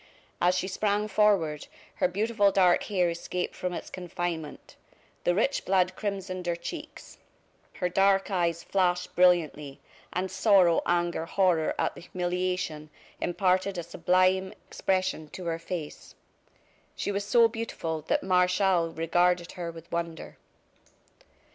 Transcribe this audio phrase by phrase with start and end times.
[0.41, 1.67] As she sprang forward
[1.97, 4.75] her beautiful dark hair escaped from its confinement,
[5.25, 7.19] the rich blood crimsoned her cheeks,
[7.73, 9.79] her dark eyes flashed brilliantly,
[10.11, 16.15] and sorrow, anger, horror at the humiliation, imparted a sublime expression to her face.
[16.95, 20.35] She was so beautiful that Martial regarded her with wonder.